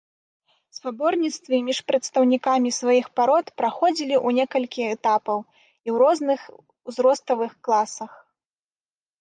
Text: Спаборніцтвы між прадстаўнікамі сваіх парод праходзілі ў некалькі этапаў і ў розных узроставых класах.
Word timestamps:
Спаборніцтвы 0.75 1.57
між 1.67 1.79
прадстаўнікамі 1.91 2.69
сваіх 2.79 3.05
парод 3.19 3.45
праходзілі 3.63 4.15
ў 4.25 4.39
некалькі 4.39 4.81
этапаў 4.95 5.39
і 5.55 5.55
ў 5.93 5.95
розных 6.05 6.39
узроставых 6.89 7.51
класах. 7.69 8.11